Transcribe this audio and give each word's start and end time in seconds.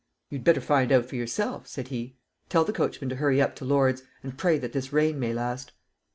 "You'd 0.31 0.43
better 0.43 0.61
find 0.61 0.91
out 0.91 1.05
for 1.05 1.15
yourself," 1.15 1.67
said 1.67 1.89
he. 1.89 2.15
"Tell 2.49 2.63
the 2.65 2.73
coachman 2.73 3.11
to 3.11 3.17
hurry 3.17 3.39
up 3.39 3.55
to 3.57 3.65
Lord's 3.65 4.01
and 4.23 4.35
pray 4.35 4.57
that 4.57 4.73
this 4.73 4.91
rain 4.91 5.19
may 5.19 5.31
last!" 5.31 5.73